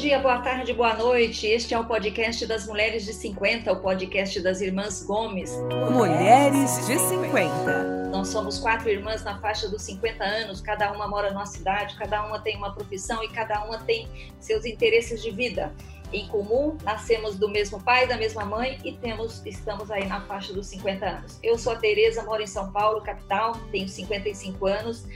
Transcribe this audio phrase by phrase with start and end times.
[0.00, 1.46] dia, boa tarde, boa noite.
[1.46, 5.52] Este é o podcast das Mulheres de 50, o podcast das Irmãs Gomes.
[5.90, 8.08] Mulheres de 50.
[8.10, 12.24] Nós somos quatro irmãs na faixa dos 50 anos, cada uma mora numa cidade, cada
[12.24, 14.08] uma tem uma profissão e cada uma tem
[14.38, 15.70] seus interesses de vida
[16.10, 20.54] em comum, nascemos do mesmo pai, da mesma mãe e temos, estamos aí na faixa
[20.54, 21.38] dos 50 anos.
[21.42, 25.06] Eu sou a Tereza, moro em São Paulo, capital, tenho 55 anos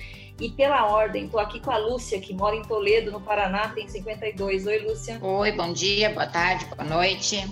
[0.40, 3.88] e pela ordem, estou aqui com a Lúcia, que mora em Toledo, no Paraná, tem
[3.88, 4.66] 52.
[4.66, 5.18] Oi, Lúcia.
[5.22, 7.46] Oi, bom dia, boa tarde, boa noite.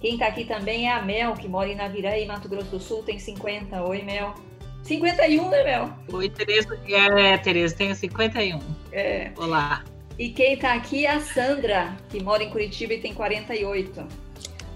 [0.00, 3.02] Quem está aqui também é a Mel, que mora em Naviraí, Mato Grosso do Sul,
[3.02, 3.82] tem 50.
[3.84, 4.34] Oi, Mel.
[4.82, 5.90] 51, né, Mel?
[6.12, 6.78] Oi, Tereza.
[6.88, 8.58] É, Tereza, tenho 51.
[8.90, 9.30] É.
[9.36, 9.84] Olá.
[10.18, 14.06] E quem está aqui é a Sandra, que mora em Curitiba e tem 48.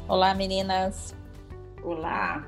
[0.07, 1.17] Olá, meninas.
[1.83, 2.47] Olá.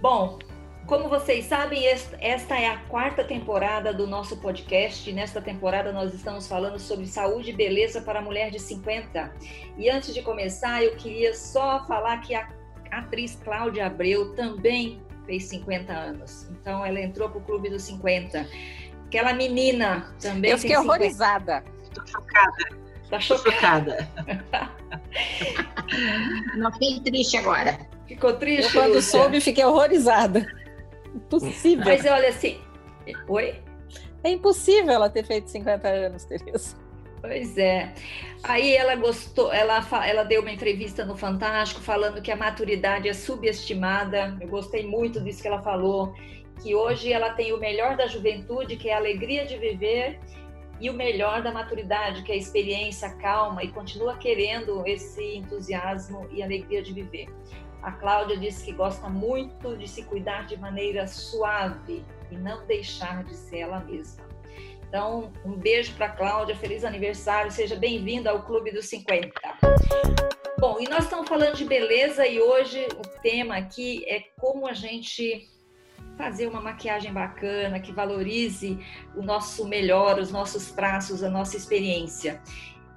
[0.00, 0.38] Bom,
[0.86, 5.10] como vocês sabem, esta é a quarta temporada do nosso podcast.
[5.12, 9.32] Nesta temporada, nós estamos falando sobre saúde e beleza para a mulher de 50.
[9.78, 12.48] E antes de começar, eu queria só falar que a
[12.90, 16.48] atriz Cláudia Abreu também fez 50 anos.
[16.50, 18.46] Então, ela entrou para o Clube dos 50.
[19.06, 20.50] Aquela menina também.
[20.50, 21.64] Eu fiquei horrorizada.
[21.82, 22.84] Estou chocada.
[23.08, 24.08] Tá chocada.
[26.56, 27.78] Não fiquei triste agora.
[28.06, 28.74] Ficou triste?
[28.74, 29.18] Eu, quando Lúcia?
[29.18, 30.46] soube, fiquei horrorizada.
[31.14, 31.84] Impossível.
[31.84, 32.58] Mas olha assim.
[33.28, 33.62] Oi?
[34.22, 36.76] É impossível ela ter feito 50 anos, Tereza.
[37.20, 37.94] Pois é.
[38.42, 43.14] Aí ela gostou, ela, ela deu uma entrevista no Fantástico falando que a maturidade é
[43.14, 44.36] subestimada.
[44.40, 46.14] Eu gostei muito disso que ela falou
[46.62, 50.20] que hoje ela tem o melhor da juventude, que é a alegria de viver,
[50.80, 55.36] e o melhor da maturidade, que é a experiência, a calma, e continua querendo esse
[55.36, 57.28] entusiasmo e alegria de viver.
[57.84, 63.22] A Cláudia disse que gosta muito de se cuidar de maneira suave e não deixar
[63.24, 64.24] de ser ela mesma.
[64.88, 69.30] Então, um beijo para Cláudia, feliz aniversário, seja bem-vinda ao Clube dos 50.
[70.58, 74.72] Bom, e nós estamos falando de beleza e hoje o tema aqui é como a
[74.72, 75.46] gente
[76.16, 78.78] fazer uma maquiagem bacana, que valorize
[79.14, 82.40] o nosso melhor, os nossos traços, a nossa experiência.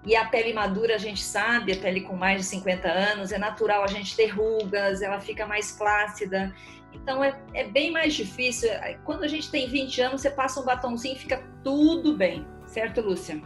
[0.07, 3.38] E a pele madura, a gente sabe, a pele com mais de 50 anos, é
[3.38, 6.56] natural a gente ter rugas, ela fica mais flácida.
[6.94, 8.69] Então é, é bem mais difícil.
[9.03, 12.47] Quando a gente tem 20 anos, você passa um batomzinho e fica tudo bem.
[12.66, 13.41] Certo, Lúcia?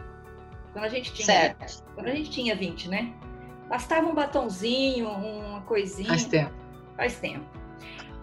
[0.72, 1.82] Quando a gente tinha, certo.
[1.96, 3.12] Quando a gente tinha 20, né?
[3.68, 6.10] Bastava um batonzinho, uma coisinha.
[6.10, 6.52] Faz tempo.
[6.96, 7.44] Faz tempo.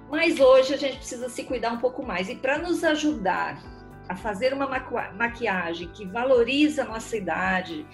[0.09, 2.29] Mas hoje a gente precisa se cuidar um pouco mais.
[2.29, 3.61] E para nos ajudar
[4.09, 4.67] a fazer uma
[5.15, 7.85] maquiagem que valoriza a nossa idade,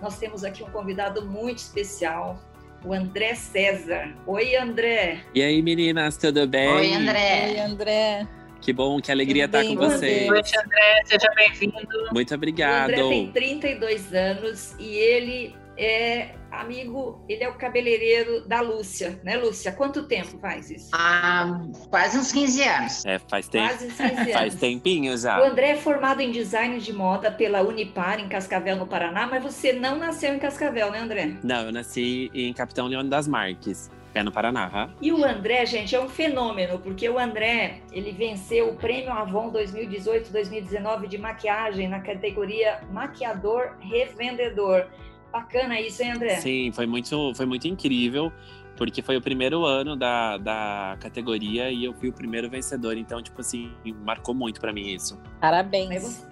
[0.00, 2.40] nós temos aqui um convidado muito especial,
[2.84, 4.14] o André César.
[4.26, 5.20] Oi, André.
[5.34, 6.68] E aí, meninas, tudo bem?
[6.68, 7.50] Oi, André.
[7.50, 8.28] Oi, André.
[8.60, 10.30] Que bom, que alegria estar com vocês.
[10.30, 12.08] Oi, André, seja bem-vindo.
[12.12, 12.90] Muito obrigado.
[12.90, 19.20] O André tem 32 anos e ele é amigo, ele é o cabeleireiro da Lúcia,
[19.22, 19.72] né, Lúcia?
[19.72, 20.88] Quanto tempo faz isso?
[20.92, 23.04] Ah, quase uns 15 anos.
[23.04, 23.68] É, faz tempo.
[23.68, 24.32] Quase uns 15 anos.
[24.32, 25.40] faz tempinho já.
[25.40, 29.42] O André é formado em design de moda pela Unipar, em Cascavel, no Paraná, mas
[29.42, 31.36] você não nasceu em Cascavel, né, André?
[31.42, 33.90] Não, eu nasci em Capitão Leone das Marques.
[34.12, 34.90] É no Paraná, ha?
[35.00, 39.52] E o André, gente, é um fenômeno, porque o André, ele venceu o Prêmio Avon
[39.52, 44.86] 2018-2019 de maquiagem na categoria Maquiador Revendedor.
[45.32, 46.40] Bacana isso, hein, André?
[46.40, 48.32] Sim, foi muito, foi muito incrível,
[48.76, 52.96] porque foi o primeiro ano da, da categoria e eu fui o primeiro vencedor.
[52.96, 53.72] Então, tipo assim,
[54.04, 55.18] marcou muito para mim isso.
[55.40, 56.26] Parabéns.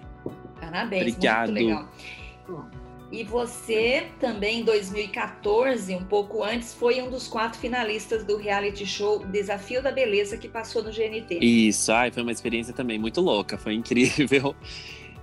[0.59, 1.51] Parabéns, Obrigado.
[1.51, 1.89] muito legal.
[3.11, 8.85] E você também, em 2014, um pouco antes, foi um dos quatro finalistas do reality
[8.85, 11.39] show Desafio da Beleza que passou no GNT.
[11.41, 14.55] Isso, ai, foi uma experiência também muito louca, foi incrível.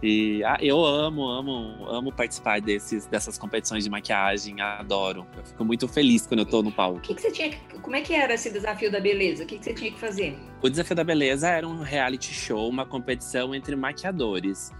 [0.09, 5.27] E ah, eu amo, amo, amo participar desses, dessas competições de maquiagem, adoro.
[5.37, 7.00] Eu fico muito feliz quando eu tô no palco.
[7.00, 7.50] Que que você tinha,
[7.83, 9.43] como é que era esse desafio da beleza?
[9.43, 10.39] O que, que você tinha que fazer?
[10.62, 14.71] O desafio da beleza era um reality show, uma competição entre maquiadores.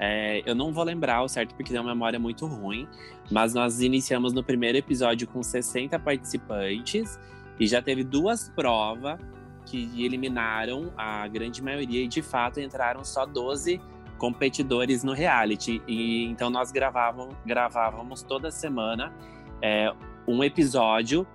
[0.00, 2.88] É, eu não vou lembrar o certo porque tem uma memória muito ruim,
[3.30, 7.20] mas nós iniciamos no primeiro episódio com 60 participantes
[7.60, 9.20] e já teve duas provas
[9.64, 13.80] que eliminaram a grande maioria e de fato entraram só 12
[14.22, 15.82] competidores no reality.
[15.88, 19.12] E então nós gravávamos, gravávamos toda semana
[19.60, 19.92] é,
[20.28, 21.26] um episódio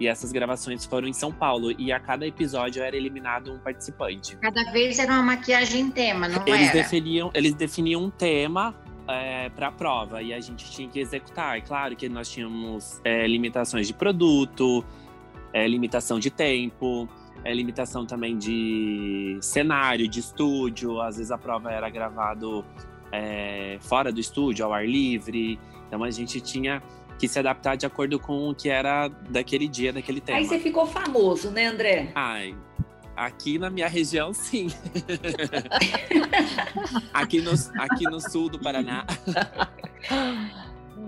[0.00, 1.70] e essas gravações foram em São Paulo.
[1.78, 4.36] E a cada episódio era eliminado um participante.
[4.38, 6.72] Cada vez era uma maquiagem tema, não eles era?
[6.72, 8.74] Definiam, eles definiam um tema
[9.06, 11.56] é, para a prova e a gente tinha que executar.
[11.56, 14.84] É claro que nós tínhamos é, limitações de produto,
[15.52, 17.08] é, limitação de tempo
[17.46, 21.00] é, limitação também de cenário, de estúdio.
[21.00, 22.64] Às vezes a prova era gravado
[23.12, 25.58] é, fora do estúdio, ao ar livre.
[25.86, 26.82] Então a gente tinha
[27.16, 30.38] que se adaptar de acordo com o que era daquele dia, daquele tema.
[30.38, 32.10] Aí você ficou famoso, né, André?
[32.16, 32.54] Ai,
[33.14, 34.66] aqui na minha região, sim.
[37.14, 39.06] aqui, no, aqui no sul do Paraná.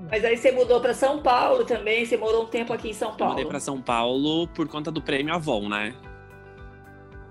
[0.08, 3.14] Mas aí você mudou para São Paulo também, você morou um tempo aqui em São
[3.14, 3.34] Paulo.
[3.34, 5.94] mudei para São Paulo por conta do prêmio Avon, né?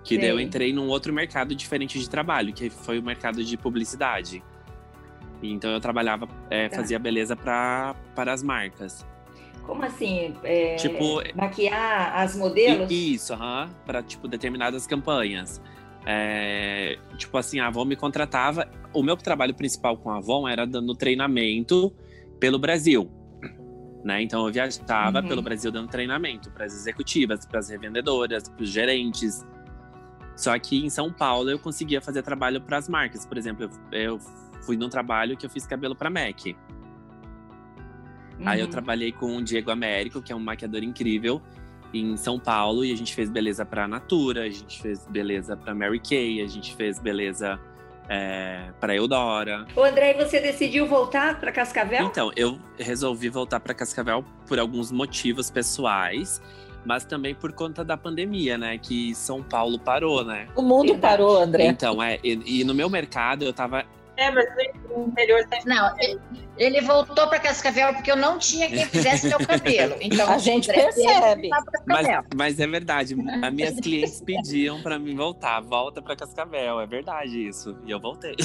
[0.08, 3.58] Que daí eu entrei num outro mercado diferente de trabalho, que foi o mercado de
[3.58, 4.42] publicidade.
[5.44, 6.78] Então eu trabalhava, é, tá.
[6.78, 9.06] fazia beleza para as marcas.
[9.64, 10.34] Como assim?
[10.44, 12.90] É, tipo, maquiar as modelos?
[12.90, 15.62] Isso, uhum, para tipo determinadas campanhas.
[16.06, 18.72] É, tipo assim, a Avon me contratava.
[18.94, 21.94] O meu trabalho principal com a Avon era dando treinamento
[22.40, 23.12] pelo Brasil.
[24.06, 24.22] Né?
[24.22, 25.28] Então eu viajava uhum.
[25.28, 29.46] pelo Brasil dando treinamento para as executivas, para as revendedoras, para os gerentes.
[30.38, 33.26] Só que em São Paulo eu conseguia fazer trabalho para as marcas.
[33.26, 34.20] Por exemplo, eu, eu
[34.62, 36.56] fui num trabalho que eu fiz cabelo para MAC.
[38.40, 38.48] Uhum.
[38.48, 38.72] Aí eu uhum.
[38.72, 41.42] trabalhei com o Diego Américo, que é um maquiador incrível,
[41.92, 45.74] em São Paulo, e a gente fez beleza para Natura, a gente fez beleza para
[45.74, 47.60] Mary Kay, a gente fez beleza
[48.08, 49.66] é, para Eudora.
[49.76, 52.06] O André, você decidiu voltar para Cascavel?
[52.06, 56.40] Então, eu resolvi voltar para Cascavel por alguns motivos pessoais
[56.88, 58.78] mas também por conta da pandemia, né?
[58.78, 60.48] Que São Paulo parou, né?
[60.56, 61.02] O mundo Verdade.
[61.02, 61.68] parou, André.
[61.68, 63.84] Então, é, e, e, no meu mercado eu tava
[64.18, 64.46] é, mas
[64.90, 65.70] no interior sempre.
[65.70, 66.20] Não, ele,
[66.58, 69.96] ele voltou para Cascavel porque eu não tinha quem fizesse meu cabelo.
[70.08, 71.50] Então, a gente percebe.
[71.86, 73.16] Mas, mas, é verdade.
[73.44, 75.60] As minhas clientes pediam para mim voltar.
[75.60, 76.80] Volta para Cascavel.
[76.80, 77.78] É verdade isso.
[77.86, 78.36] E eu voltei.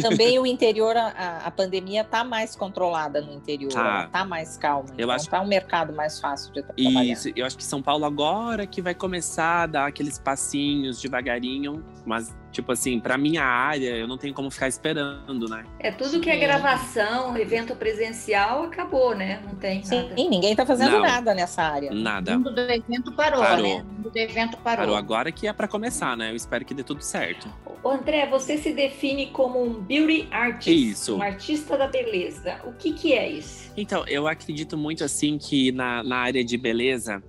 [0.00, 3.72] Também o interior, a, a pandemia tá mais controlada no interior.
[3.72, 4.88] Tá, tá mais calma.
[4.90, 5.30] Eu então acho...
[5.30, 7.04] tá um mercado mais fácil de trabalhar.
[7.04, 7.30] Isso.
[7.36, 11.84] Eu acho que São Paulo agora que vai começar a dar aqueles passinhos devagarinho.
[12.06, 15.64] Mas Tipo assim, para minha área, eu não tenho como ficar esperando, né?
[15.80, 19.42] É tudo que é gravação, evento presencial, acabou, né?
[19.42, 20.14] Não tem Sim, nada.
[20.18, 21.90] E ninguém tá fazendo não, nada nessa área.
[21.90, 22.32] Nada.
[22.32, 23.76] O mundo do evento parou, parou.
[23.78, 23.82] né?
[23.82, 24.84] O mundo do evento parou.
[24.84, 26.30] Parou agora que é para começar, né?
[26.30, 27.48] Eu espero que dê tudo certo.
[27.82, 30.90] O André, você se define como um beauty artist.
[30.90, 31.16] Isso.
[31.16, 32.60] Um artista da beleza.
[32.64, 33.72] O que que é isso?
[33.76, 37.22] Então, eu acredito muito assim que na, na área de beleza,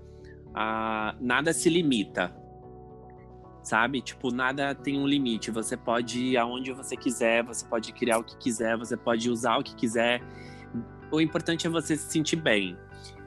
[0.50, 2.43] uh, nada se limita
[3.63, 4.01] sabe?
[4.01, 5.50] Tipo, nada tem um limite.
[5.50, 9.57] Você pode ir aonde você quiser, você pode criar o que quiser, você pode usar
[9.57, 10.21] o que quiser.
[11.10, 12.77] O importante é você se sentir bem.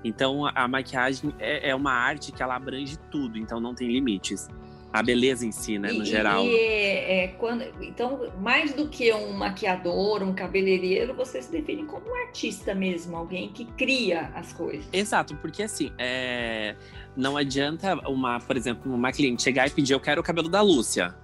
[0.04, 4.48] Então, a maquiagem é, é uma arte que ela abrange tudo, então não tem limites.
[4.96, 6.42] A beleza em si, né, no e, geral.
[6.42, 11.84] E é, é, quando, então, mais do que um maquiador, um cabeleireiro, você se define
[11.84, 14.86] como um artista mesmo, alguém que cria as coisas.
[14.90, 16.76] Exato, porque assim, é,
[17.14, 20.62] não adianta uma, por exemplo, uma cliente chegar e pedir eu quero o cabelo da
[20.62, 21.14] Lúcia.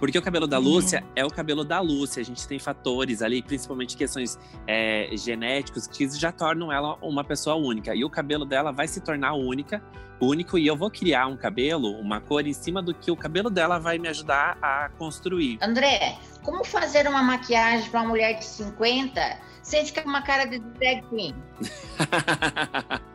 [0.00, 0.64] Porque o cabelo da uhum.
[0.64, 2.22] Lúcia é o cabelo da Lúcia.
[2.22, 7.54] A gente tem fatores ali, principalmente questões é, genéticos, que já tornam ela uma pessoa
[7.54, 7.94] única.
[7.94, 9.82] E o cabelo dela vai se tornar única,
[10.18, 13.50] único, e eu vou criar um cabelo, uma cor em cima do que o cabelo
[13.50, 15.58] dela vai me ajudar a construir.
[15.60, 20.46] André, como fazer uma maquiagem para uma mulher de 50 sem ficar com uma cara
[20.46, 21.34] de drag queen?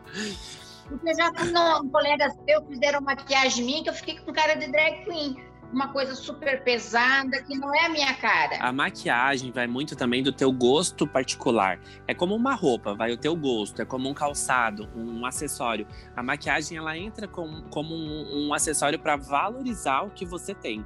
[0.88, 5.04] Porque já quando colegas meus fizeram maquiagem minha, que eu fiquei com cara de drag
[5.04, 5.36] queen.
[5.72, 8.58] Uma coisa super pesada, que não é a minha cara.
[8.60, 11.78] A maquiagem vai muito também do teu gosto particular.
[12.06, 13.82] É como uma roupa, vai o teu gosto.
[13.82, 15.86] É como um calçado, um acessório.
[16.14, 20.84] A maquiagem, ela entra com, como um, um acessório para valorizar o que você tem.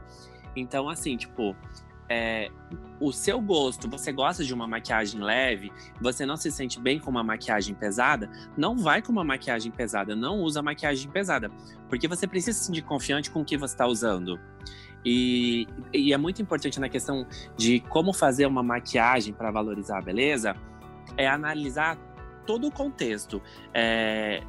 [0.56, 1.54] Então, assim, tipo,
[2.10, 2.50] é,
[3.00, 7.08] o seu gosto, você gosta de uma maquiagem leve, você não se sente bem com
[7.08, 11.50] uma maquiagem pesada, não vai com uma maquiagem pesada, não usa maquiagem pesada,
[11.88, 14.40] porque você precisa se sentir confiante com o que você está usando.
[15.04, 17.26] E, e, é muito importante na questão
[17.56, 20.54] de como fazer uma maquiagem para valorizar a beleza,
[21.16, 21.96] é analisar
[22.44, 23.40] todo o contexto.
[23.72, 24.42] É,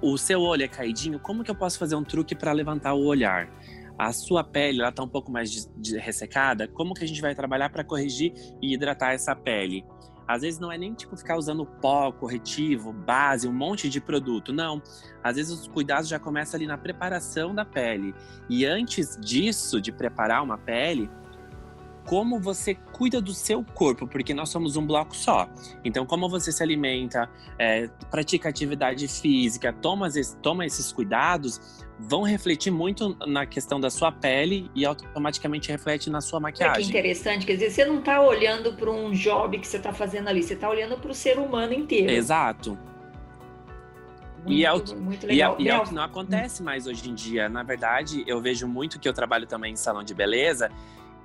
[0.00, 3.04] o seu olho é caidinho, como que eu posso fazer um truque para levantar o
[3.04, 3.48] olhar?
[3.98, 7.20] A sua pele ela tá um pouco mais de, de ressecada, como que a gente
[7.20, 9.84] vai trabalhar para corrigir e hidratar essa pele?
[10.26, 14.52] Às vezes não é nem tipo ficar usando pó, corretivo, base, um monte de produto,
[14.52, 14.82] não.
[15.22, 18.14] Às vezes os cuidados já começam ali na preparação da pele.
[18.48, 21.10] E antes disso, de preparar uma pele,
[22.06, 25.48] como você cuida do seu corpo, porque nós somos um bloco só.
[25.84, 30.08] Então, como você se alimenta, é, pratica atividade física, toma,
[30.42, 36.20] toma esses cuidados, vão refletir muito na questão da sua pele e automaticamente reflete na
[36.20, 36.82] sua maquiagem.
[36.82, 39.92] É que interessante, quer dizer, você não está olhando para um job que você está
[39.92, 42.10] fazendo ali, você está olhando para o ser humano inteiro.
[42.10, 42.78] Exato.
[44.44, 44.76] Muito, e, é o.
[45.30, 47.48] E, é, e é o que não acontece mais hoje em dia.
[47.48, 50.70] Na verdade, eu vejo muito que eu trabalho também em salão de beleza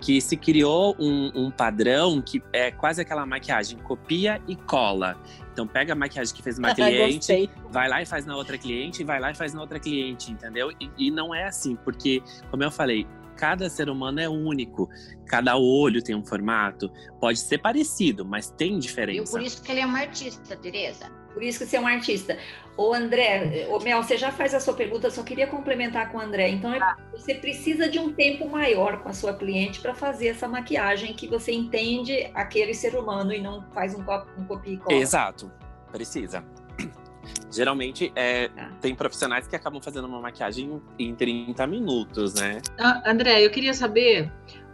[0.01, 5.21] que se criou um, um, padrão que é quase aquela maquiagem copia e cola.
[5.51, 9.03] Então pega a maquiagem que fez uma cliente, vai lá e faz na outra cliente,
[9.03, 10.71] vai lá e faz na outra cliente, entendeu?
[10.79, 14.89] E, e não é assim, porque, como eu falei, cada ser humano é único,
[15.25, 16.91] cada olho tem um formato,
[17.21, 19.29] pode ser parecido, mas tem diferença.
[19.29, 21.09] E por isso que ele é uma artista, Tereza.
[21.39, 22.37] Por isso que você é um artista.
[22.75, 26.21] O André, o Mel, você já faz a sua pergunta, só queria complementar com o
[26.21, 26.49] André.
[26.49, 30.49] Então, é, você precisa de um tempo maior com a sua cliente para fazer essa
[30.49, 34.01] maquiagem que você entende aquele ser humano e não faz um,
[34.37, 34.99] um copia e cola.
[34.99, 35.49] Exato,
[35.93, 36.43] precisa.
[37.49, 38.71] Geralmente é, tá.
[38.81, 42.61] tem profissionais que acabam fazendo uma maquiagem em 30 minutos, né?
[42.77, 44.29] Ah, André, eu queria saber,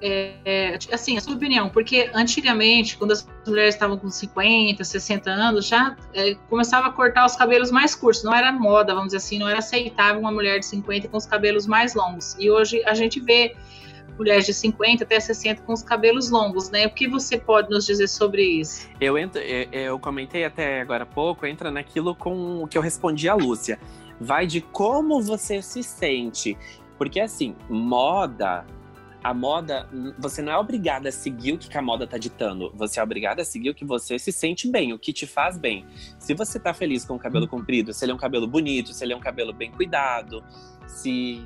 [0.05, 5.31] é, é, assim, a sua opinião, porque antigamente, quando as mulheres estavam com 50, 60
[5.31, 9.17] anos, já é, começava a cortar os cabelos mais curtos, não era moda, vamos dizer
[9.17, 12.35] assim, não era aceitável uma mulher de 50 com os cabelos mais longos.
[12.39, 13.55] E hoje a gente vê
[14.15, 16.85] mulheres de 50 até 60 com os cabelos longos, né?
[16.85, 18.88] O que você pode nos dizer sobre isso?
[19.01, 23.27] Eu, entro, eu comentei até agora há pouco, entra naquilo com o que eu respondi
[23.27, 23.79] à Lúcia.
[24.21, 26.55] Vai de como você se sente.
[26.97, 28.65] Porque assim, moda
[29.25, 29.89] a moda,
[30.20, 32.72] você não é obrigada a seguir o que a moda tá ditando.
[32.75, 35.58] Você é obrigada a seguir o que você se sente bem, o que te faz
[35.58, 35.84] bem.
[36.20, 39.03] Se você tá feliz com o cabelo comprido, se ele é um cabelo bonito, se
[39.03, 40.44] ele é um cabelo bem cuidado,
[40.86, 41.44] se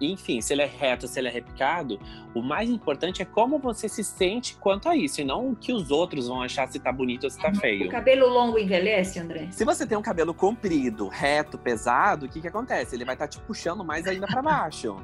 [0.00, 2.00] enfim, se ele é reto, se ele é repicado,
[2.34, 5.74] o mais importante é como você se sente quanto a isso, e não o que
[5.74, 7.84] os outros vão achar se tá bonito ou se tá feio.
[7.84, 9.48] O cabelo longo envelhece, André?
[9.50, 12.96] Se você tem um cabelo comprido, reto, pesado, o que que acontece?
[12.96, 14.96] Ele vai estar tá te puxando mais ainda para baixo.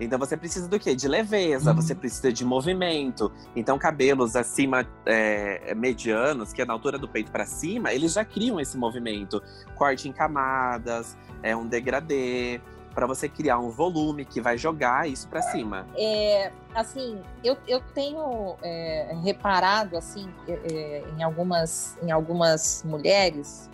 [0.00, 0.94] Então você precisa do quê?
[0.94, 1.76] De leveza, uhum.
[1.76, 3.30] você precisa de movimento.
[3.54, 8.24] Então cabelos acima é, medianos, que é na altura do peito para cima, eles já
[8.24, 9.42] criam esse movimento.
[9.76, 12.60] Corte em camadas, é um degradê
[12.94, 15.84] para você criar um volume que vai jogar isso para cima.
[15.96, 23.68] É, assim, eu, eu tenho é, reparado assim é, é, em algumas em algumas mulheres,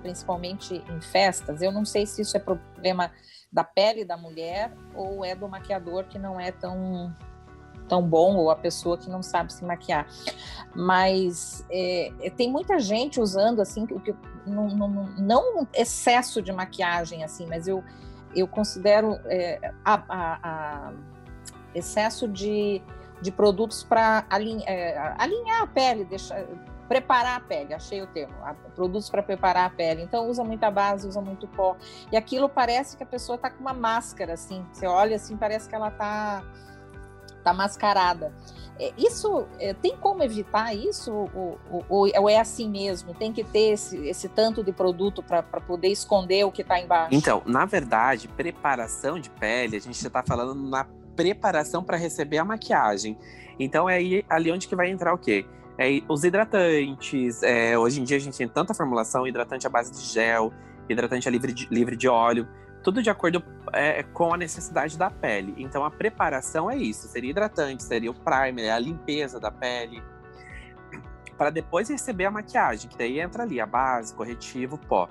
[0.00, 1.60] principalmente em festas.
[1.60, 3.10] Eu não sei se isso é problema
[3.52, 7.14] da pele da mulher ou é do maquiador que não é tão
[7.88, 10.08] tão bom ou a pessoa que não sabe se maquiar.
[10.74, 14.14] Mas é, é tem muita gente usando assim o que
[14.46, 14.68] não,
[15.18, 17.82] não, excesso de maquiagem assim, mas eu
[18.34, 20.92] eu considero é, a, a, a
[21.74, 22.82] excesso de,
[23.20, 26.44] de produtos para alinhar, é, alinhar a pele, deixar,
[26.88, 28.34] preparar a pele, achei o termo,
[28.74, 30.02] produtos para preparar a pele.
[30.02, 31.76] Então usa muita base, usa muito pó.
[32.10, 34.64] E aquilo parece que a pessoa está com uma máscara, assim.
[34.72, 36.42] Você olha assim, parece que ela está
[37.42, 38.32] tá mascarada.
[38.78, 43.14] É, isso é, tem como evitar isso ou, ou, ou, é assim mesmo?
[43.14, 47.14] Tem que ter esse, esse tanto de produto para poder esconder o que está embaixo?
[47.14, 50.84] Então, na verdade, preparação de pele, a gente está falando na
[51.16, 53.16] preparação para receber a maquiagem.
[53.58, 55.46] Então é aí, ali onde que vai entrar o quê?
[55.78, 57.42] É, os hidratantes.
[57.42, 60.52] É, hoje em dia a gente tem tanta formulação, hidratante à base de gel,
[60.88, 62.46] hidratante livre de, livre de óleo
[62.86, 63.42] tudo de acordo
[63.72, 65.56] é, com a necessidade da pele.
[65.58, 70.00] Então a preparação é isso, seria hidratante, seria o primer, a limpeza da pele,
[71.36, 75.08] para depois receber a maquiagem, que daí entra ali a base, corretivo, pó.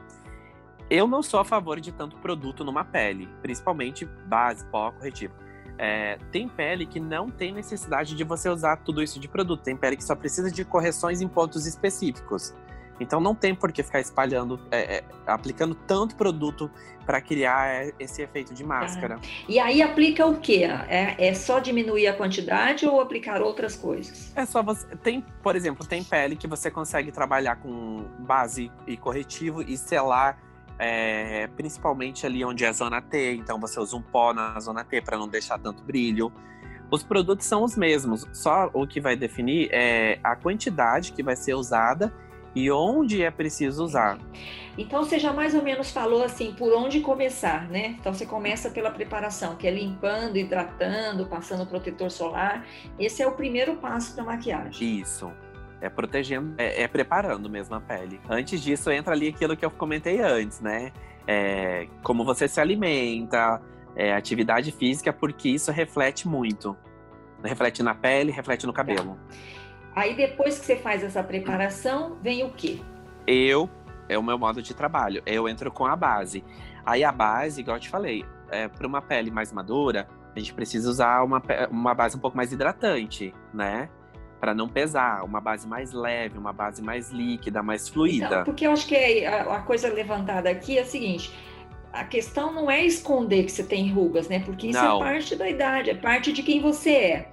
[0.90, 5.34] Eu não sou a favor de tanto produto numa pele, principalmente base, pó, corretivo.
[5.78, 9.76] É, tem pele que não tem necessidade de você usar tudo isso de produto, tem
[9.76, 12.54] pele que só precisa de correções em pontos específicos.
[13.00, 16.72] Então não tem por que ficar espalhando, é, é, aplicando tanto produto
[17.06, 19.20] para criar é, esse efeito de máscara.
[19.48, 20.64] E aí aplica o quê?
[20.88, 24.32] É, é só diminuir a quantidade ou aplicar outras coisas?
[24.36, 24.88] É só você.
[24.98, 30.38] Tem, por exemplo, tem pele que você consegue trabalhar com base e corretivo e selar.
[30.78, 34.84] É, principalmente ali onde é a zona T, então você usa um pó na zona
[34.84, 36.32] T para não deixar tanto brilho.
[36.92, 41.36] Os produtos são os mesmos, só o que vai definir é a quantidade que vai
[41.36, 42.14] ser usada
[42.56, 44.18] e onde é preciso usar.
[44.78, 47.98] Então você já mais ou menos falou assim por onde começar, né?
[48.00, 52.66] Então você começa pela preparação, que é limpando, hidratando, passando protetor solar.
[52.98, 55.00] Esse é o primeiro passo da maquiagem.
[55.00, 55.32] Isso.
[55.86, 58.20] É protegendo, é, é, preparando mesmo a pele.
[58.28, 60.92] Antes disso entra ali aquilo que eu comentei antes, né?
[61.28, 63.62] É, como você se alimenta,
[63.96, 66.76] é, atividade física, porque isso reflete muito.
[67.44, 69.16] Reflete na pele, reflete no cabelo.
[69.30, 70.02] Tá.
[70.02, 72.82] Aí depois que você faz essa preparação, vem o quê?
[73.28, 73.70] Eu,
[74.10, 75.22] é o meu modo de trabalho.
[75.24, 76.44] Eu entro com a base.
[76.84, 80.52] Aí a base, igual eu te falei, é, para uma pele mais madura, a gente
[80.52, 83.88] precisa usar uma, uma base um pouco mais hidratante, né?
[84.40, 88.26] Para não pesar, uma base mais leve, uma base mais líquida, mais fluida.
[88.26, 91.34] Então, porque eu acho que a, a coisa levantada aqui é a seguinte:
[91.92, 94.40] a questão não é esconder que você tem rugas, né?
[94.40, 94.98] Porque isso Não.
[94.98, 97.32] é parte da idade, é parte de quem você é.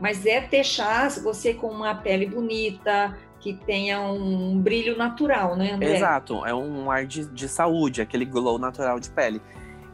[0.00, 5.96] Mas é deixar você com uma pele bonita, que tenha um brilho natural, né, André?
[5.96, 9.42] Exato, é um ar de, de saúde, aquele glow natural de pele.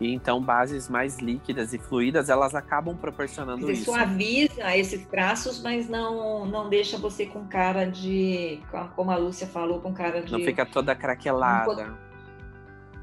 [0.01, 3.85] E então bases mais líquidas e fluídas, elas acabam proporcionando dizer, isso.
[3.87, 8.61] suaviza esses traços, mas não, não deixa você com cara de,
[8.95, 11.97] como a Lúcia falou, com cara de Não fica toda craquelada.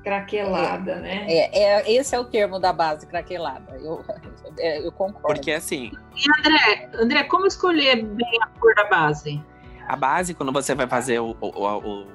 [0.03, 1.25] craquelada, né?
[1.27, 3.75] É, é, esse é o termo da base, craquelada.
[3.77, 4.03] Eu,
[4.59, 5.27] é, eu concordo.
[5.27, 5.91] Porque assim,
[6.39, 9.41] André, André, como escolher bem a cor da base?
[9.87, 12.07] a base, quando você vai fazer o, o- o-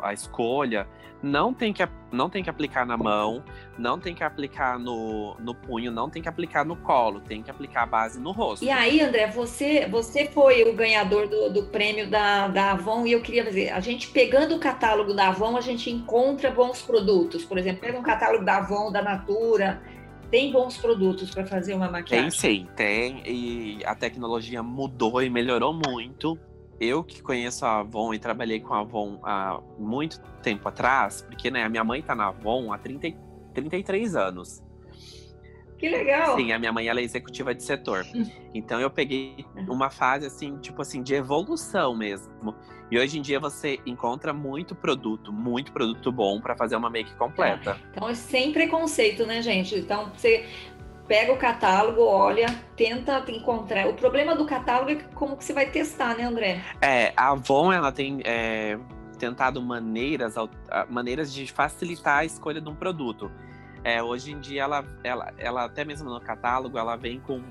[0.00, 0.86] a escolha,
[1.22, 3.42] não tem, que, não tem que aplicar na mão,
[3.78, 7.50] não tem que aplicar no, no punho, não tem que aplicar no colo, tem que
[7.50, 8.64] aplicar a base no rosto.
[8.64, 13.12] E aí, André, você, você foi o ganhador do, do prêmio da, da Avon e
[13.12, 17.44] eu queria dizer, a gente pegando o catálogo da Avon, a gente encontra bons produtos.
[17.44, 19.82] Por exemplo, pega um catálogo da Avon, da Natura,
[20.30, 22.30] tem bons produtos para fazer uma Tem maquiagem.
[22.30, 23.22] sim, tem.
[23.26, 26.38] E a tecnologia mudou e melhorou muito.
[26.80, 31.50] Eu que conheço a Avon e trabalhei com a Avon há muito tempo atrás, porque
[31.50, 33.16] né, a minha mãe tá na Avon há 30, e-
[33.52, 34.62] 33 anos.
[35.78, 36.36] Que legal!
[36.36, 38.06] Sim, a minha mãe ela é executiva de setor.
[38.52, 42.52] Então eu peguei uma fase assim, tipo assim, de evolução mesmo.
[42.90, 47.14] E hoje em dia você encontra muito produto, muito produto bom para fazer uma make
[47.14, 47.78] completa.
[47.92, 49.76] Então é sem preconceito, né, gente?
[49.76, 50.44] Então você
[51.10, 53.88] pega o catálogo, olha, tenta encontrar.
[53.88, 56.62] O problema do catálogo é como que você vai testar, né, André?
[56.80, 58.78] É, a Avon ela tem é,
[59.18, 60.36] tentado maneiras,
[60.88, 63.28] maneiras de facilitar a escolha de um produto.
[63.82, 67.42] É, hoje em dia ela, ela, ela até mesmo no catálogo ela vem com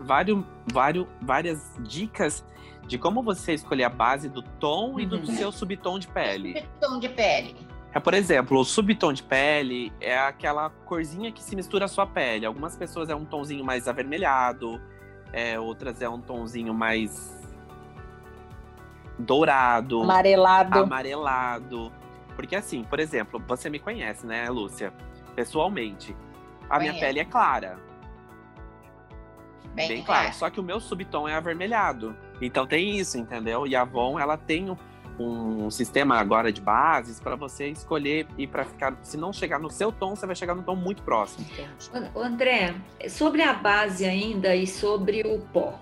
[0.00, 0.42] vários,
[0.72, 2.44] vários, várias dicas
[2.84, 5.26] de como você escolher a base do tom e do Uhum.
[5.26, 6.66] seu subtom de pele.
[6.80, 7.63] Tom de pele.
[7.94, 12.04] É, por exemplo, o subtom de pele é aquela corzinha que se mistura à sua
[12.06, 12.44] pele.
[12.44, 14.80] Algumas pessoas é um tonzinho mais avermelhado,
[15.32, 17.32] é, outras é um tonzinho mais
[19.16, 20.80] dourado, Amarelado.
[20.80, 21.92] amarelado.
[22.34, 24.92] Porque assim, por exemplo, você me conhece, né, Lúcia?
[25.36, 26.16] Pessoalmente.
[26.68, 27.78] A minha pele é clara,
[29.72, 30.22] Bem, bem clara.
[30.22, 30.32] clara.
[30.32, 32.16] Só que o meu subtom é avermelhado.
[32.40, 33.66] Então tem isso, entendeu?
[33.68, 34.76] E a Avon, ela tem um,
[35.18, 38.98] um sistema agora de bases para você escolher e para ficar.
[39.02, 41.46] Se não chegar no seu tom, você vai chegar no tom muito próximo.
[42.16, 42.74] André,
[43.08, 45.78] sobre a base ainda e sobre o pó,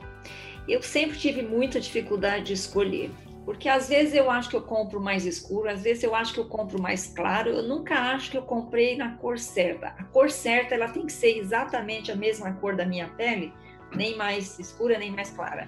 [0.68, 3.10] eu sempre tive muita dificuldade de escolher.
[3.44, 6.38] Porque às vezes eu acho que eu compro mais escuro, às vezes eu acho que
[6.38, 9.88] eu compro mais claro, eu nunca acho que eu comprei na cor certa.
[9.98, 13.52] A cor certa ela tem que ser exatamente a mesma cor da minha pele,
[13.96, 15.66] nem mais escura, nem mais clara.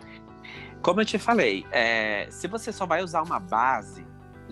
[0.84, 4.06] Como eu te falei, é, se você só vai usar uma base,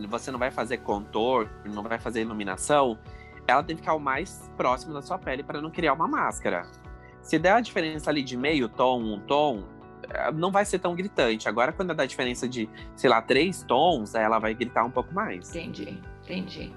[0.09, 2.99] você não vai fazer contorno, não vai fazer iluminação,
[3.47, 6.63] ela tem que ficar o mais próximo da sua pele para não criar uma máscara.
[7.21, 9.65] Se der a diferença ali de meio tom, um tom,
[10.09, 11.51] eh, não vai ser tão gritante.
[11.51, 12.67] Agora, quando dá a diferença de,
[12.97, 15.55] sei lá, três tons, ela vai gritar um pouco mais.
[15.55, 16.73] Entendi, entendi.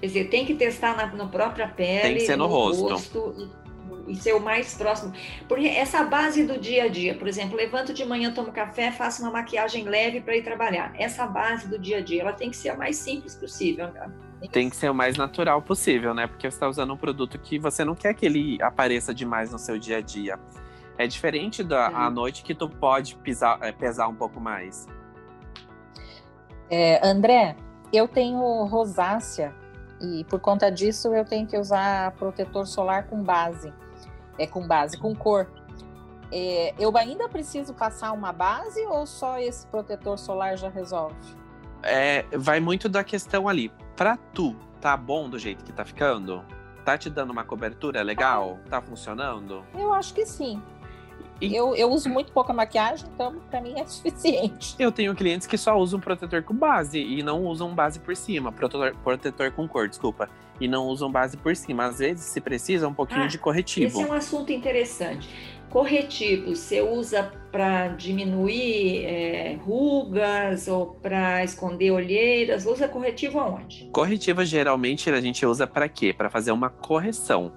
[0.00, 3.40] Quer dizer, tem que testar na, na própria pele, Tem que ser no rosto.
[3.40, 3.67] e,
[4.08, 5.12] e ser o mais próximo.
[5.46, 9.22] Porque essa base do dia a dia, por exemplo, levanto de manhã, tomo café, faço
[9.22, 10.92] uma maquiagem leve para ir trabalhar.
[10.98, 13.88] Essa base do dia a dia, ela tem que ser a mais simples possível.
[13.92, 14.10] né?
[14.52, 16.26] Tem que ser o mais natural possível, né?
[16.26, 19.58] Porque você está usando um produto que você não quer que ele apareça demais no
[19.58, 20.38] seu dia a dia.
[20.96, 24.86] É diferente da à noite que tu pode pisar, eh, pesar um pouco mais.
[26.70, 27.56] É, André,
[27.92, 29.54] eu tenho rosácea
[30.00, 33.72] e por conta disso eu tenho que usar protetor solar com base.
[34.38, 35.50] É com base, com cor.
[36.30, 41.16] É, eu ainda preciso passar uma base ou só esse protetor solar já resolve?
[41.82, 43.72] É, vai muito da questão ali.
[43.96, 46.44] Pra tu, tá bom do jeito que tá ficando?
[46.84, 48.58] Tá te dando uma cobertura legal?
[48.68, 49.64] Tá funcionando?
[49.74, 50.62] Eu acho que sim.
[51.40, 54.74] E- Eu, eu uso muito pouca maquiagem, então pra mim é suficiente.
[54.78, 58.50] Eu tenho clientes que só usam protetor com base e não usam base por cima.
[58.52, 60.28] Protetor, protetor com cor, desculpa.
[60.60, 61.84] E não usam base por cima.
[61.86, 64.00] Às vezes, se precisa, um pouquinho Ah, de Esse corretivo.
[64.02, 65.28] é um assunto interessante.
[65.70, 72.66] Corretivo, você usa para diminuir é, rugas ou para esconder olheiras?
[72.66, 73.88] Usa corretivo aonde?
[73.92, 76.12] Corretivo, geralmente, a gente usa para quê?
[76.12, 77.52] Para fazer uma correção,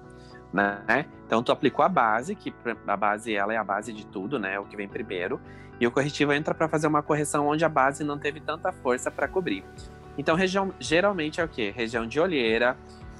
[0.52, 1.06] né?
[1.26, 2.52] Então, tu aplicou a base, que
[2.86, 4.58] a base, ela é a base de tudo, né?
[4.58, 5.40] O que vem primeiro.
[5.80, 9.10] E o corretivo entra para fazer uma correção onde a base não teve tanta força
[9.10, 9.64] para cobrir.
[10.18, 11.72] Então, região, geralmente é o quê?
[11.74, 12.76] Região de olheira,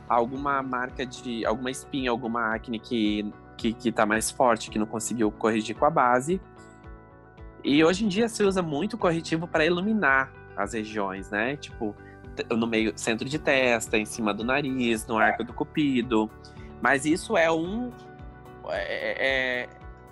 [0.08, 1.44] alguma marca de...
[1.46, 5.86] Alguma espinha, alguma acne que, que, que tá mais forte, que não conseguiu corrigir com
[5.86, 6.40] a base.
[7.64, 11.56] E hoje em dia se usa muito corretivo para iluminar as regiões, né?
[11.56, 11.96] Tipo,
[12.50, 16.30] no meio, centro de testa, em cima do nariz, no arco do cupido.
[16.82, 17.90] Mas isso é um.
[18.68, 19.68] É, é,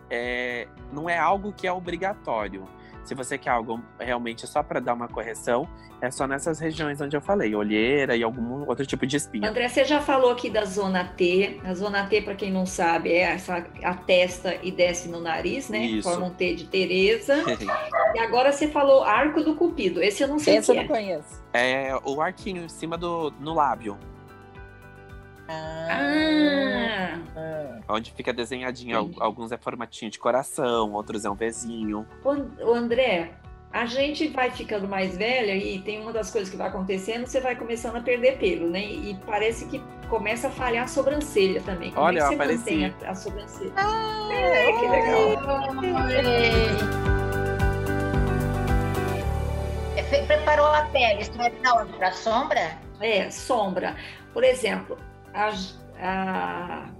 [0.09, 2.67] é, não é algo que é obrigatório.
[3.05, 5.69] Se você quer algo realmente só para dar uma correção,
[6.01, 9.49] é só nessas regiões onde eu falei, olheira e algum outro tipo de espinha.
[9.49, 11.61] André, você já falou aqui da zona T.
[11.65, 15.69] A zona T, para quem não sabe, é essa a testa e desce no nariz,
[15.69, 15.79] né?
[15.81, 16.09] Isso.
[16.09, 17.35] Forma um T de Tereza.
[18.15, 20.03] e agora você falou arco do cupido.
[20.03, 20.89] Esse eu não sei Esse o eu não é.
[20.89, 21.43] conheço.
[21.53, 23.99] é o arquinho em cima do no lábio,
[25.51, 28.97] Ah, Ah, onde fica desenhadinho.
[28.97, 32.07] Al- Alguns é formatinho de coração, outros é um Vzinho.
[32.25, 33.33] Ô, André,
[33.73, 37.41] a gente vai ficando mais velha e tem uma das coisas que vai acontecendo, você
[37.41, 38.81] vai começando a perder pelo, né?
[38.85, 41.91] E parece que começa a falhar a sobrancelha também.
[41.93, 42.59] Como Olha, é que você apareci.
[42.59, 43.73] mantém a, a sobrancelha?
[44.33, 45.31] é, que legal.
[49.97, 51.93] É, Preparou a pele, isso vai para onde?
[51.95, 52.79] Para sombra?
[53.01, 53.97] É, sombra.
[54.33, 54.97] Por exemplo,
[55.35, 55.53] a,
[55.99, 56.91] a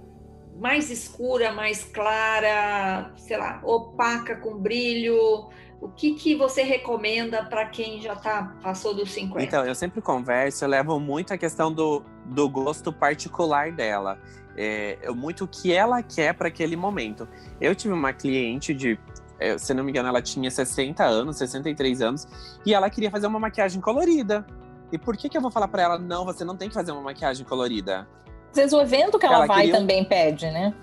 [0.59, 5.49] mais escura, mais clara, sei lá, opaca com brilho.
[5.81, 9.43] O que, que você recomenda para quem já tá, passou dos 50?
[9.43, 14.19] Então, eu sempre converso, eu levo muito a questão do, do gosto particular dela.
[14.55, 17.27] É, muito o que ela quer para aquele momento.
[17.59, 18.99] Eu tive uma cliente de,
[19.39, 22.27] eh, se não me engano, ela tinha 60 anos, 63 anos,
[22.63, 24.45] e ela queria fazer uma maquiagem colorida.
[24.91, 26.91] E por que, que eu vou falar para ela, não, você não tem que fazer
[26.91, 28.07] uma maquiagem colorida?
[28.51, 30.73] Às vezes o evento que ela, Ela vai queria também pede, né?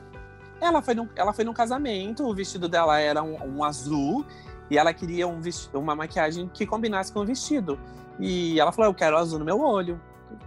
[0.60, 4.24] Ela foi num, ela foi num casamento, o vestido dela era um, um azul,
[4.70, 7.78] e ela queria um vesti- uma maquiagem que combinasse com o vestido.
[8.18, 10.00] E ela falou: Eu quero azul no meu olho.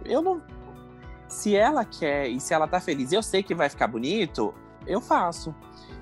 [0.04, 0.42] Eu não.
[1.28, 4.52] Se ela quer e se ela tá feliz eu sei que vai ficar bonito,
[4.86, 5.54] eu faço.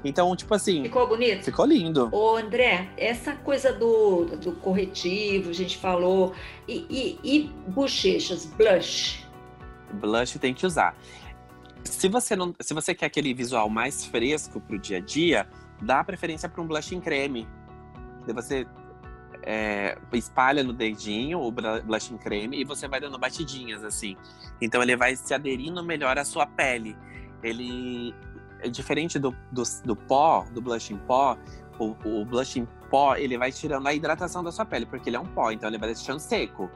[0.02, 1.44] Então, tipo assim, Ficou bonito?
[1.44, 2.08] ficou lindo.
[2.10, 6.34] Ô, André, essa coisa do, do corretivo, a gente falou,
[6.66, 9.26] e, e, e bochechas, blush.
[9.92, 10.96] Blush tem que usar.
[11.84, 15.46] Se você, não, se você quer aquele visual mais fresco pro dia a dia,
[15.82, 17.46] dá preferência para um blush em creme.
[18.26, 18.66] Você
[19.42, 24.16] é, espalha no dedinho o blush em creme e você vai dando batidinhas assim.
[24.60, 26.96] Então ele vai se aderindo melhor à sua pele.
[27.42, 28.14] Ele
[28.62, 31.36] é diferente do, do, do pó, do blush em pó.
[31.78, 35.16] O, o blush em pó ele vai tirando a hidratação da sua pele, porque ele
[35.16, 36.70] é um pó, então ele vai deixando seco.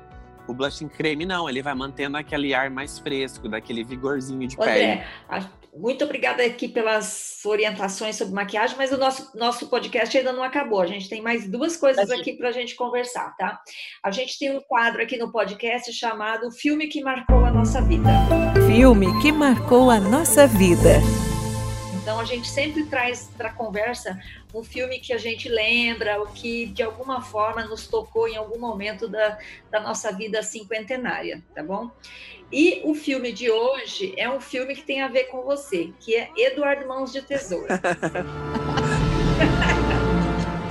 [0.47, 4.57] O blush em creme não, ele vai mantendo aquele ar mais fresco, daquele vigorzinho de
[4.57, 4.71] pele.
[4.71, 10.33] André, a- muito obrigada aqui pelas orientações sobre maquiagem, mas o nosso, nosso podcast ainda
[10.33, 10.81] não acabou.
[10.81, 13.59] A gente tem mais duas coisas aqui para a gente conversar, tá?
[14.03, 18.09] A gente tem um quadro aqui no podcast chamado Filme que Marcou a Nossa Vida.
[18.69, 21.01] Filme que marcou a nossa vida.
[22.05, 24.21] Então a gente sempre traz para a conversa
[24.53, 28.59] um filme que a gente lembra, o que de alguma forma nos tocou em algum
[28.59, 29.39] momento da,
[29.71, 31.91] da nossa vida cinquentenária, tá bom?
[32.53, 36.15] E o filme de hoje é um filme que tem a ver com você, que
[36.15, 37.81] é Eduardo Mãos de Tesoura.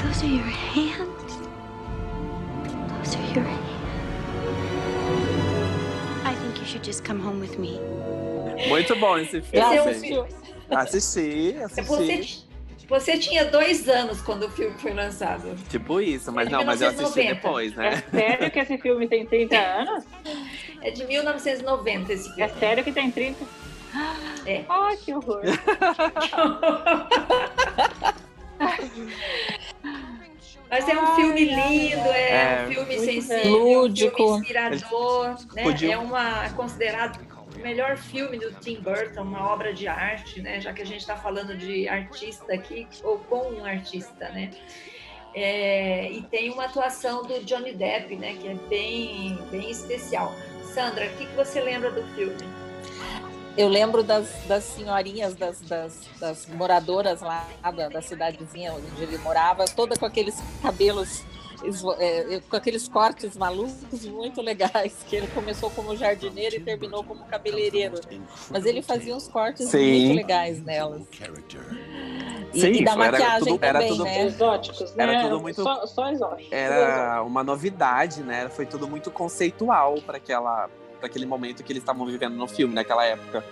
[0.04, 1.34] Those are your hands.
[3.00, 3.63] Those are your hands.
[6.26, 7.80] I think you should just come home with me.
[8.69, 9.76] Muito bom esse Esse filme.
[9.76, 10.43] é um filme.
[10.76, 12.48] Assisti, Você, assisti.
[12.88, 15.56] você tinha dois anos quando o filme foi lançado.
[15.70, 17.36] Tipo isso, mas É não, mas eu assisti 1990.
[17.36, 18.04] depois, É né?
[18.12, 20.04] sério que esse filme tem 30 anos?
[20.82, 22.60] É de 1990 esse É filme.
[22.60, 23.44] sério que tem 30?
[24.46, 24.64] É.
[24.68, 25.42] Ai, que horror.
[30.70, 34.24] Mas é um filme lindo, é, É, um filme sensível, lúdico.
[34.24, 35.64] um filme inspirador, né?
[35.64, 37.20] Podiam- É uma é considerado
[37.56, 40.60] o melhor filme do Tim Burton, uma obra de arte, né?
[40.60, 44.52] Já que a gente está falando de artista aqui, ou com um artista, né?
[45.36, 48.36] É, e tem uma atuação do Johnny Depp, né?
[48.39, 50.34] Que é bem, bem especial.
[50.74, 52.38] Sandra, o que, que você lembra do filme?
[53.56, 59.18] Eu lembro das, das senhorinhas, das, das, das moradoras lá da, da cidadezinha onde ele
[59.20, 61.24] morava, toda com aqueles cabelos,
[61.99, 67.23] é, com aqueles cortes malucos muito legais, que ele começou como jardineiro e terminou como
[67.26, 67.95] cabeleireiro.
[68.49, 70.06] Mas ele fazia uns cortes Sim.
[70.08, 71.02] muito legais nelas.
[72.54, 74.21] E, Sim, e da era maquiagem tudo- era também, tudo- né?
[74.26, 75.04] Exóticos, né?
[75.04, 76.52] Era tudo muito- Só, só exóticos.
[76.52, 78.49] Era uma novidade, né?
[78.49, 82.73] Foi tudo muito conceitual para aquela para aquele momento que eles estavam vivendo no filme
[82.73, 83.43] naquela época.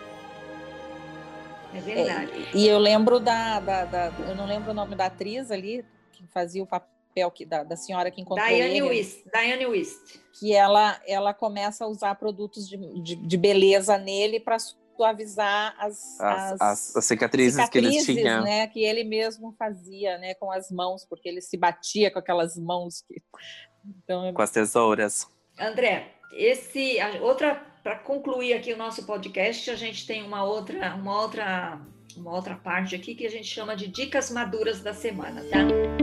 [1.73, 2.47] É verdade.
[2.53, 6.25] E eu lembro da, da, da- Eu não lembro o nome da atriz ali, que
[6.27, 6.87] fazia o papel
[7.31, 8.81] que, da, da senhora que encontrou Diane ele.
[8.89, 9.23] Wist.
[9.33, 10.19] Diane Wist.
[10.39, 16.19] que ela, ela começa a usar produtos de, de, de beleza nele para suavizar as,
[16.19, 18.43] As, as- as cicatrizes, que eles cicatrizes, tinham.
[18.43, 22.55] né, que ele mesmo fazia, né, com as mãos, porque ele se batia com aquelas
[22.57, 23.21] mãos que
[24.03, 25.27] então é Com as tesouras.
[25.59, 30.93] André, esse a- outra para concluir aqui o nosso podcast, a gente tem uma outra,
[30.93, 31.81] uma outra,
[32.15, 36.00] uma outra parte aqui que a gente chama de dicas maduras da semana, tá?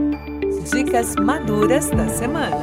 [0.71, 2.55] Dicas maduras da semana.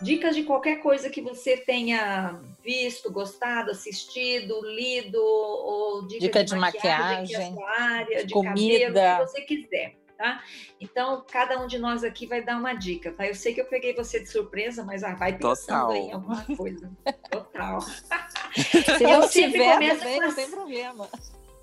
[0.00, 6.52] Dicas de qualquer coisa que você tenha visto, gostado, assistido, lido, ou dica Dica de,
[6.52, 8.86] de maquiagem, maquiagem, sua área, de comida.
[8.86, 10.42] cabelo, o que você quiser, tá?
[10.80, 13.26] Então, cada um de nós aqui vai dar uma dica, tá?
[13.26, 15.90] Eu sei que eu peguei você de surpresa, mas ah, vai pensando Total.
[15.90, 16.90] aí em alguma coisa.
[17.30, 17.80] Total.
[17.80, 21.08] Se Eu não sempre tiver, começo também, com tem problema.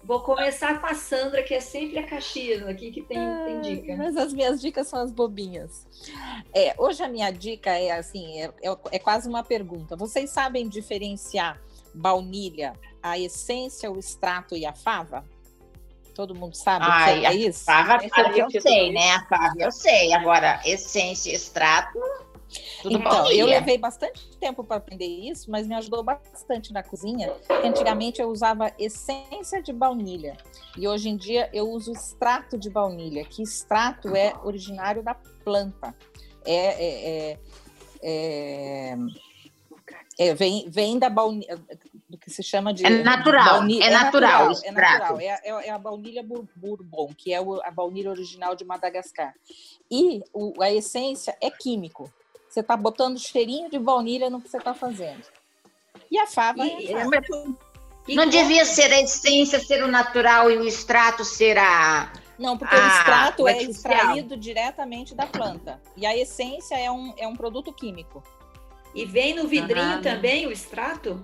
[0.08, 3.98] Vou começar com a Sandra, que é sempre a Caxias aqui, que tem, tem dica.
[3.98, 5.86] Mas as minhas dicas são as bobinhas.
[6.54, 9.98] É, hoje a minha dica é assim, é, é- é quase uma pergunta.
[9.98, 11.60] Vocês sabem diferenciar
[11.94, 12.72] baunilha,
[13.04, 15.26] a essência, o extrato e a fava?
[16.16, 17.66] Todo mundo sabe o Ai, que é a isso?
[17.66, 19.12] Fava, fava é eu sei, né?
[19.12, 20.14] A Fava eu sei.
[20.14, 22.00] Agora, essência, extrato,
[22.82, 23.46] tudo Então, eu baunilha.
[23.46, 27.34] levei bastante tempo para aprender isso, mas me ajudou bastante na cozinha.
[27.64, 30.38] Antigamente eu usava essência de baunilha
[30.78, 35.94] e hoje em dia eu uso extrato de baunilha, que extrato é originário da planta.
[36.46, 37.40] É, é- é-
[38.04, 38.98] é-
[40.20, 41.60] é, vem, vem da baunilha,
[42.10, 42.86] do que se chama de.
[42.86, 47.34] É natural, bauni- é natural, É natural, é, é- é a baunilha bur- bourbon, que
[47.34, 49.34] é a baunilha original de Madagascar.
[49.92, 52.12] E o- a essência é químico.
[52.50, 55.24] Você está botando cheirinho de baunilha no que você está fazendo.
[56.10, 57.26] E a fava E- é a Mas
[58.08, 62.10] E Não como- devia ser a essência ser o natural e o extrato ser a.
[62.40, 65.82] Não, porque o Ah, extrato o é extraído diretamente da planta.
[65.98, 68.24] E a essência é um, é um produto químico.
[68.96, 70.02] E vem no vidrinho Ah.
[70.02, 71.22] também o extrato?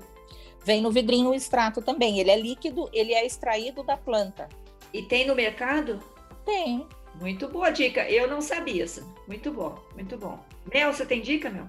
[0.65, 2.19] Vem no vidrinho o extrato também.
[2.19, 4.49] Ele é líquido, ele é extraído da planta.
[4.91, 6.03] E tem no mercado?
[6.45, 6.85] Tem.
[7.19, 8.09] Muito boa dica.
[8.09, 8.87] Eu não sabia.
[8.87, 9.05] Sam.
[9.27, 10.39] Muito bom, muito bom.
[10.73, 11.67] Mel, você tem dica, Mel?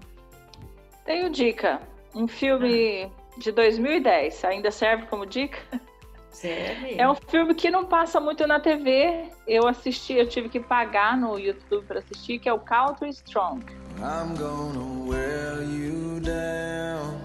[1.04, 1.80] Tenho dica.
[2.14, 5.58] Um filme de 2010, ainda serve como dica?
[6.30, 6.96] Serve.
[6.98, 9.30] É um filme que não passa muito na TV.
[9.46, 13.64] Eu assisti, eu tive que pagar no YouTube para assistir, que é o Country Strong.
[13.98, 17.20] I'm gonna wear you down.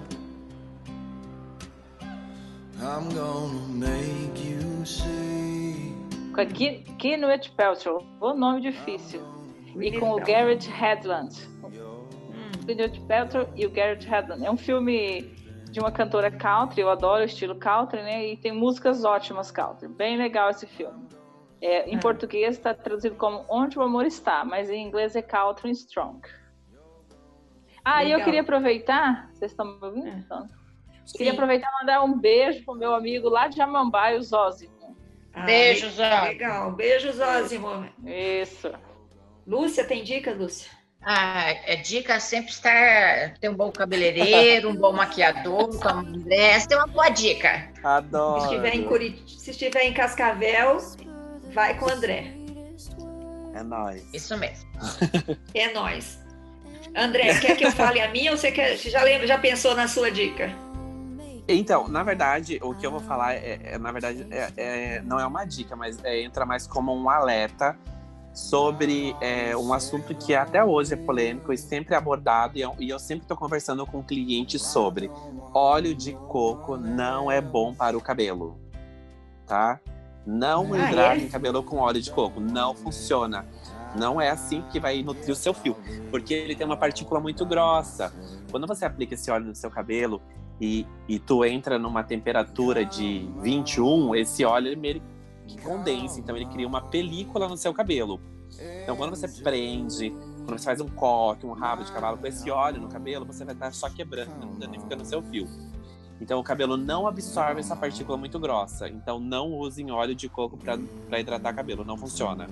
[2.81, 5.28] I'm gonna make you see.
[6.39, 9.21] Com a Gwyneth Paltrow, o nome difícil.
[9.77, 11.35] E com o Garrett Hedlund.
[11.65, 14.45] Hum, Gwyneth Paltrow e o Garrett Hedlund.
[14.45, 15.23] É um filme
[15.69, 18.25] de uma cantora country, eu adoro o estilo country, né?
[18.25, 19.89] E tem músicas ótimas country.
[19.89, 21.09] Bem legal esse filme.
[21.61, 21.99] É, em Ah.
[21.99, 26.21] português está traduzido como Onde o Amor Está, mas em inglês é Country Strong.
[27.83, 28.23] Ah, e eu Legal.
[28.23, 30.07] queria aproveitar, vocês estão me ouvindo?
[30.07, 30.11] É.
[30.11, 30.47] Então,
[31.17, 34.78] Queria aproveitar e mandar um beijo pro meu amigo lá de Jamambai, o Zózimo.
[35.39, 36.23] Ah, Beijo, Zó.
[36.23, 36.71] Legal.
[36.73, 37.85] Beijo, Zózimo.
[38.05, 38.71] Isso.
[39.47, 40.69] Lúcia, tem dica, Lúcia?
[41.01, 43.35] Ah, é dica sempre estar.
[43.39, 46.35] ter um bom cabeleireiro, um bom maquiador, o André.
[46.35, 47.69] Essa é uma boa dica.
[47.73, 48.43] Se Adoro.
[48.43, 49.23] estiver em Curit...
[49.39, 50.77] se estiver em Cascavel,
[51.53, 52.33] vai com o André.
[53.55, 54.03] É nóis.
[54.13, 54.69] Isso mesmo.
[55.53, 56.19] É nós.
[56.95, 58.77] André, quer que eu fale a minha ou você quer?
[58.77, 60.51] Você já lembra, já pensou na sua dica?
[61.51, 65.19] Então, na verdade, o que eu vou falar é, é, na verdade, é- é- não
[65.19, 67.75] é uma dica, mas é, entra mais como um alerta
[68.31, 72.87] sobre é, um assunto que até hoje é polêmico e sempre abordado, e eu, e
[72.87, 75.09] eu sempre estou conversando com clientes sobre
[75.51, 78.59] óleo de coco não é bom para o cabelo,
[79.47, 79.79] tá?
[80.27, 81.29] Não Ah, hidratem é?
[81.29, 83.43] cabelo com óleo de coco, não funciona.
[83.95, 85.75] Não é assim que vai nutrir o seu fio,
[86.11, 88.13] porque ele tem uma partícula muito grossa.
[88.51, 90.21] Quando você aplica esse óleo no seu cabelo
[90.59, 95.01] e, e tu entra numa temperatura de 21, esse óleo ele meio
[95.47, 98.19] que condensa, então ele cria uma película no seu cabelo.
[98.83, 100.11] Então quando você prende,
[100.45, 103.45] quando você faz um coque, um rabo de cavalo com esse óleo no cabelo, você
[103.45, 105.47] vai estar só quebrando, danificando o seu fio.
[106.21, 108.89] Então o cabelo não absorve essa partícula muito grossa.
[108.89, 112.47] Então não usem óleo de coco para hidratar cabelo, não funciona.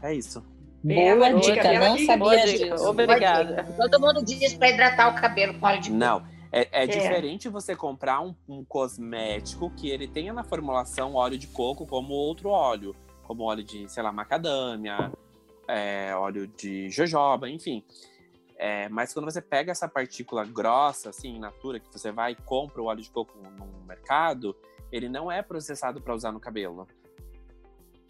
[0.00, 0.44] É isso.
[0.84, 2.88] Bela Boa dica, dica, não sabia disso.
[2.88, 3.64] Obrigada.
[3.76, 5.98] Todo mundo diz para hidratar o cabelo com óleo de coco.
[5.98, 6.22] Não,
[6.62, 11.46] é, é diferente você comprar um, um cosmético que ele tenha na formulação óleo de
[11.48, 15.12] coco como outro óleo, como óleo de, sei lá, macadâmia,
[15.68, 17.84] é, óleo de jojoba, enfim.
[18.56, 22.36] É, mas quando você pega essa partícula grossa, assim, in natura, que você vai e
[22.36, 24.56] compra o óleo de coco no mercado,
[24.90, 26.88] ele não é processado para usar no cabelo.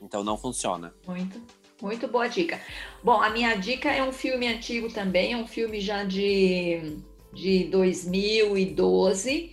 [0.00, 0.94] Então não funciona.
[1.04, 1.42] Muito,
[1.82, 2.60] muito boa dica.
[3.02, 7.02] Bom, a minha dica é um filme antigo também, é um filme já de,
[7.36, 9.52] de 2012,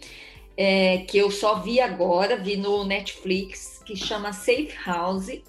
[0.55, 5.41] é, que eu só vi agora, vi no Netflix, que chama Safe House,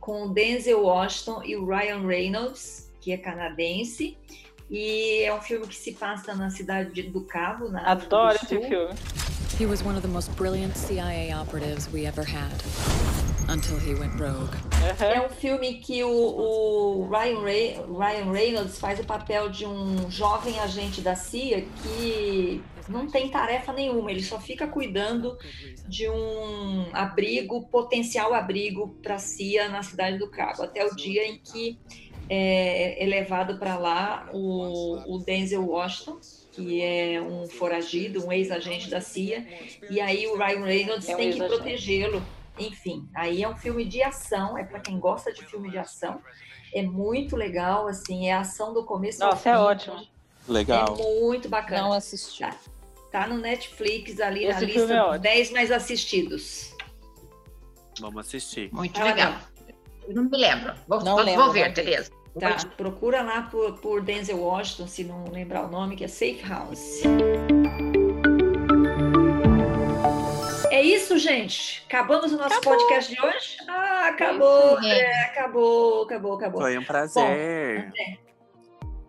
[0.00, 4.16] com Denzel Washington e o Ryan Reynolds, que é canadense.
[4.68, 8.46] E é um filme que se passa na cidade de- do Cabo, na Adoro esse
[8.46, 8.68] filme.
[9.58, 12.62] He was one of the most brilliant CIA operatives we ever had.
[13.48, 14.54] Until he went rogue.
[15.00, 20.10] É um filme que o, o Ryan, Ray- Ryan Reynolds faz o papel de um
[20.10, 25.36] jovem agente da CIA que não tem tarefa nenhuma, ele só fica cuidando
[25.88, 31.24] de um abrigo, potencial abrigo para a CIA na cidade do Cabo, até o dia
[31.26, 31.78] em que
[32.28, 36.18] é, é levado para lá o, o Denzel Washington,
[36.56, 39.46] que é um foragido, um ex-agente da CIA,
[39.90, 42.22] e aí o Ryan Reynolds É um tem que protegê-lo.
[42.58, 46.18] Enfim, aí é um filme de ação, é para quem gosta de filme de ação.
[46.74, 49.58] É muito legal, assim, é ação do começo ao Nossa, é fim.
[49.58, 50.06] ótimo.
[50.48, 50.96] Legal.
[50.98, 51.82] É muito bacana.
[51.82, 52.40] Não assisti.
[52.40, 52.56] Tá,
[53.12, 55.18] tá no Netflix ali na Esse lista filme é ótimo.
[55.20, 56.74] 10 mais assistidos.
[58.00, 58.72] Vamos assistir.
[58.72, 59.36] Muito legal.
[60.08, 60.74] Eu não me lembro.
[60.86, 61.72] Vou, Não vou, lembro, vou ver.
[61.74, 62.10] Tereza.
[62.38, 66.42] Tá, procura lá por, por Denzel Washington, se não lembrar o nome, que é Safe
[66.46, 67.02] House.
[70.70, 71.82] É isso, gente.
[71.86, 73.56] Acabamos o nosso podcast de hoje?
[73.66, 74.94] Ah, acabou, isso, gente.
[74.94, 75.24] André.
[75.24, 76.60] Acabou, acabou, acabou.
[76.60, 77.90] Foi um prazer.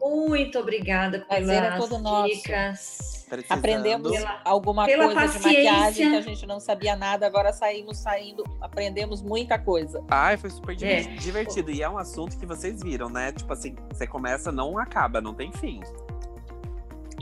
[0.01, 2.33] Muito obrigada Prazer é pelas todo nosso.
[2.33, 3.25] dicas.
[3.27, 3.57] Precisando.
[3.59, 5.71] Aprendemos Pela- alguma pela coisa de paciência.
[5.73, 10.01] maquiagem que a gente não sabia nada, agora saímos saindo, aprendemos muita coisa.
[10.09, 10.75] Ai, foi super É.
[10.75, 11.71] divertido, divertido.
[11.71, 13.33] E é um assunto que vocês viram, né?
[13.33, 15.81] Tipo assim, você começa, não acaba, não tem fim.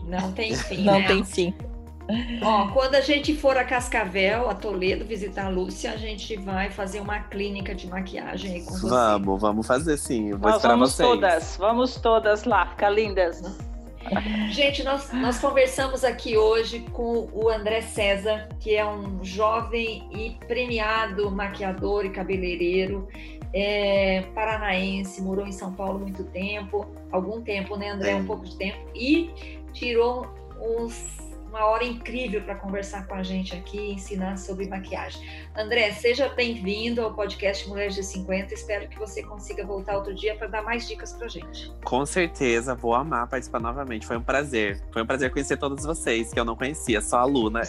[0.03, 1.07] Não tem fim, Não né?
[1.07, 1.55] tem fim.
[2.41, 6.69] Ó, quando a gente for a Cascavel, a Toledo, visitar a Lúcia, a gente vai
[6.69, 8.87] fazer uma clínica de maquiagem aí com você.
[8.89, 10.29] Vamos, vamos fazer sim.
[10.29, 11.09] Eu vou Nós esperar vamos vocês.
[11.09, 13.41] todas, vamos todas lá, ficar lindas.
[14.51, 20.37] Gente, nós, nós conversamos aqui hoje com o André César, que é um jovem e
[20.47, 23.07] premiado maquiador e cabeleireiro,
[23.51, 28.13] é, paranaense, morou em São Paulo muito tempo, algum tempo, né, André?
[28.13, 29.31] Um pouco de tempo, e
[29.73, 30.27] tirou
[30.61, 31.17] uns-
[31.55, 35.25] uma hora incrível para conversar com a gente aqui e ensinar sobre maquiagem.
[35.55, 38.53] André, seja bem-vindo ao podcast Mulheres de 50.
[38.53, 41.71] Espero que você consiga voltar outro dia para dar mais dicas para gente.
[41.85, 44.05] Com certeza, vou amar participar novamente.
[44.05, 44.83] Foi um prazer.
[44.91, 47.61] Foi um prazer conhecer todos vocês, que eu não conhecia, só a Luna.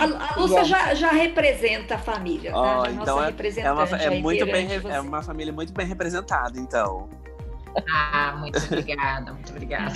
[0.00, 2.84] A, a Lúcia já, já representa a família, Ó, tá?
[2.84, 5.86] Já é então nossa é, é, uma, é muito bem, é uma família muito bem
[5.86, 7.10] representada, então.
[7.92, 9.92] Ah, muito obrigada, muito obrigada.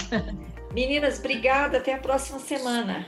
[0.75, 1.79] Meninas, obrigada.
[1.79, 3.07] Até a próxima semana.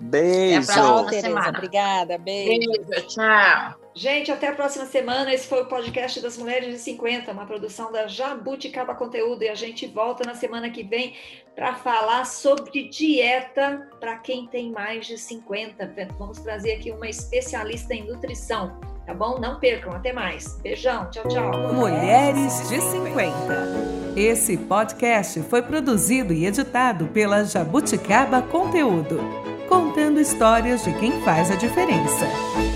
[0.00, 0.62] Beijo!
[0.62, 1.28] Até a próxima Tereza.
[1.28, 1.48] semana.
[1.50, 2.18] Obrigada.
[2.18, 2.70] Beijo.
[2.88, 3.74] Beijo, tchau.
[3.94, 5.32] Gente, até a próxima semana.
[5.32, 9.44] Esse foi o podcast das Mulheres de 50, uma produção da Jabuticaba Conteúdo.
[9.44, 11.14] E a gente volta na semana que vem
[11.54, 15.94] para falar sobre dieta para quem tem mais de 50.
[16.18, 19.38] Vamos trazer aqui uma especialista em nutrição, tá bom?
[19.38, 19.92] Não percam.
[19.92, 20.58] Até mais.
[20.62, 21.08] Beijão.
[21.10, 21.72] Tchau, tchau.
[21.72, 24.14] Mulheres de 50.
[24.16, 29.20] Esse podcast foi produzido e editado pela Jabuticaba Conteúdo,
[29.68, 32.73] contando histórias de quem faz a diferença.